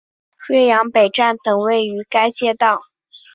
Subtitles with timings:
[0.47, 2.81] 岳阳北站等位于该街道。